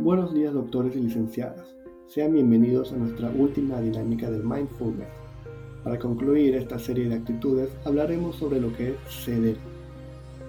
[0.00, 1.74] Buenos días doctores y licenciadas.
[2.06, 5.08] Sean bienvenidos a nuestra última dinámica del mindfulness.
[5.82, 9.56] Para concluir esta serie de actitudes hablaremos sobre lo que es ceder.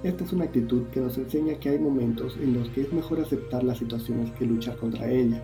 [0.03, 3.21] Esta es una actitud que nos enseña que hay momentos en los que es mejor
[3.21, 5.41] aceptar las situaciones que luchar contra ellas,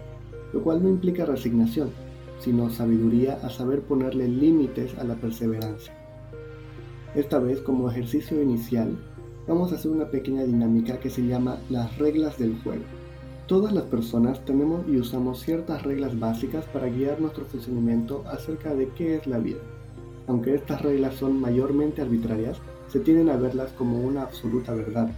[0.53, 1.89] lo cual no implica resignación,
[2.37, 5.95] sino sabiduría a saber ponerle límites a la perseverancia.
[7.15, 8.95] Esta vez como ejercicio inicial
[9.47, 12.83] vamos a hacer una pequeña dinámica que se llama las reglas del juego.
[13.47, 18.89] Todas las personas tenemos y usamos ciertas reglas básicas para guiar nuestro funcionamiento acerca de
[18.89, 19.59] qué es la vida.
[20.27, 25.11] Aunque estas reglas son mayormente arbitrarias, se tienden a verlas como una absoluta verdad.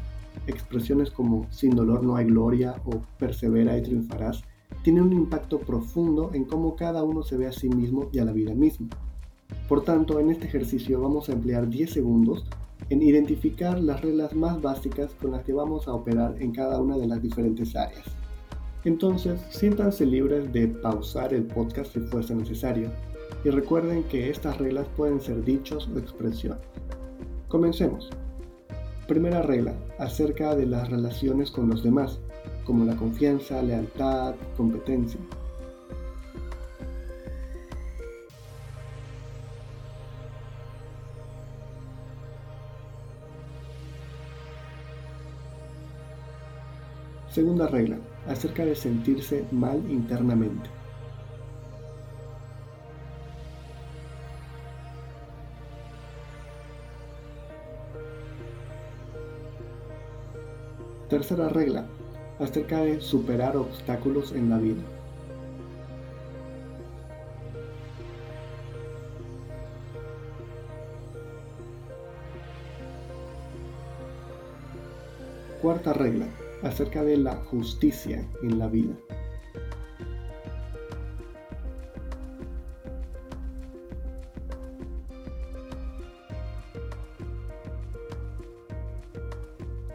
[0.46, 4.44] Expresiones como sin dolor no hay gloria o persevera y triunfarás
[4.84, 8.26] tienen un impacto profundo en cómo cada uno se ve a sí mismo y a
[8.26, 8.88] la vida misma.
[9.68, 12.46] Por tanto, en este ejercicio vamos a emplear 10 segundos
[12.90, 16.98] en identificar las reglas más básicas con las que vamos a operar en cada una
[16.98, 18.04] de las diferentes áreas.
[18.86, 22.90] Entonces, siéntanse libres de pausar el podcast si fuese necesario
[23.44, 26.60] y recuerden que estas reglas pueden ser dichos o expresiones.
[27.48, 28.10] Comencemos.
[29.08, 32.20] Primera regla, acerca de las relaciones con los demás,
[32.66, 35.20] como la confianza, lealtad, competencia.
[47.38, 50.72] Segunda regla, acerca de sentirse mal internamente.
[61.12, 61.86] Tercera regla,
[62.40, 64.82] acerca de superar obstáculos en la vida.
[75.62, 76.26] Cuarta regla,
[76.64, 78.94] acerca de la justicia en la vida.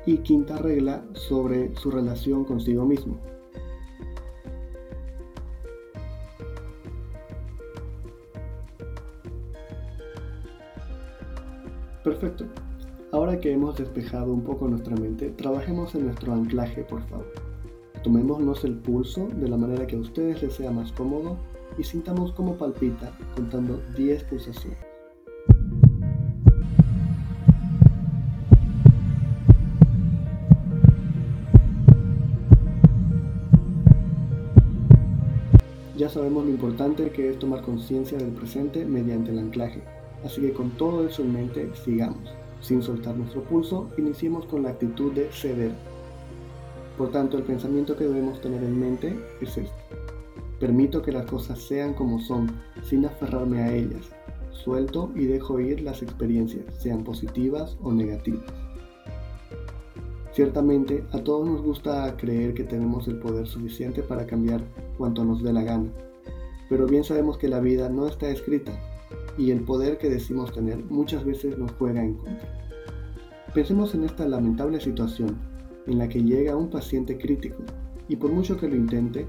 [0.04, 3.20] Y quinta regla sobre su relación consigo mismo.
[12.02, 12.44] Perfecto.
[13.12, 17.30] Ahora que hemos despejado un poco nuestra mente, trabajemos en nuestro anclaje, por favor.
[18.02, 21.36] Tomémonos el pulso de la manera que a ustedes les sea más cómodo
[21.76, 24.78] y sintamos cómo palpita contando 10 pulsaciones.
[35.98, 39.82] Ya sabemos lo importante que es tomar conciencia del presente mediante el anclaje,
[40.24, 42.41] así que con todo eso en mente sigamos.
[42.62, 45.72] Sin soltar nuestro pulso, iniciemos con la actitud de ceder.
[46.96, 49.82] Por tanto, el pensamiento que debemos tener en mente es este.
[50.60, 52.50] Permito que las cosas sean como son,
[52.84, 54.10] sin aferrarme a ellas.
[54.52, 58.44] Suelto y dejo ir las experiencias, sean positivas o negativas.
[60.32, 64.62] Ciertamente, a todos nos gusta creer que tenemos el poder suficiente para cambiar
[64.96, 65.90] cuanto nos dé la gana,
[66.68, 68.72] pero bien sabemos que la vida no está escrita
[69.38, 72.48] y el poder que decimos tener muchas veces nos juega en contra.
[73.54, 75.36] Pensemos en esta lamentable situación
[75.86, 77.62] en la que llega un paciente crítico
[78.08, 79.26] y por mucho que lo intente,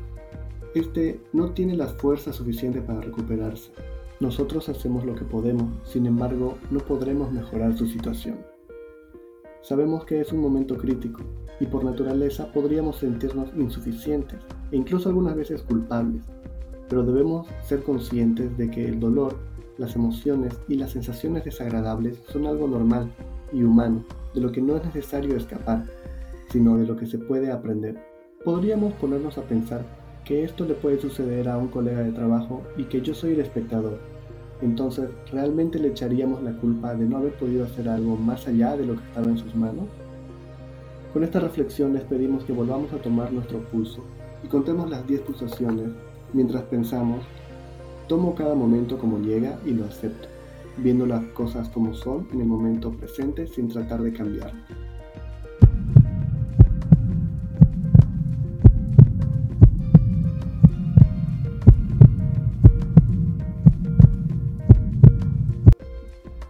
[0.75, 3.71] este no tiene las fuerzas suficientes para recuperarse.
[4.19, 8.37] Nosotros hacemos lo que podemos, sin embargo, no podremos mejorar su situación.
[9.61, 11.21] Sabemos que es un momento crítico
[11.59, 14.39] y por naturaleza podríamos sentirnos insuficientes
[14.71, 16.23] e incluso algunas veces culpables,
[16.89, 19.37] pero debemos ser conscientes de que el dolor
[19.77, 23.11] las emociones y las sensaciones desagradables son algo normal
[23.51, 24.03] y humano,
[24.33, 25.85] de lo que no es necesario escapar,
[26.49, 27.97] sino de lo que se puede aprender.
[28.43, 29.83] Podríamos ponernos a pensar
[30.25, 33.41] que esto le puede suceder a un colega de trabajo y que yo soy el
[33.41, 33.99] espectador.
[34.61, 38.85] Entonces, ¿realmente le echaríamos la culpa de no haber podido hacer algo más allá de
[38.85, 39.85] lo que estaba en sus manos?
[41.11, 44.03] Con esta reflexión les pedimos que volvamos a tomar nuestro pulso
[44.43, 45.89] y contemos las 10 pulsaciones
[46.33, 47.19] mientras pensamos
[48.07, 50.27] Tomo cada momento como llega y lo acepto,
[50.77, 54.51] viendo las cosas como son en el momento presente sin tratar de cambiar.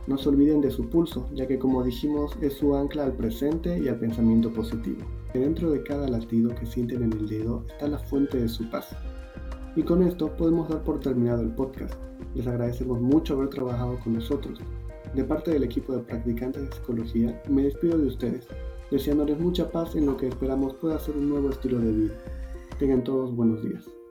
[0.08, 3.80] No se olviden de su pulso, ya que como dijimos es su ancla al presente
[3.80, 5.02] y al pensamiento positivo.
[5.34, 8.96] Dentro de cada latido que sienten en el dedo está la fuente de su paz.
[9.76, 11.96] Y con esto podemos dar por terminado el podcast.
[12.36, 14.60] Les agradecemos mucho haber trabajado con nosotros.
[15.16, 18.48] De parte del equipo de practicantes de psicología, me despido de ustedes,
[18.92, 22.14] deseándoles mucha paz en lo que esperamos pueda ser un nuevo estilo de vida.
[22.80, 24.03] Tengan todos buenos días.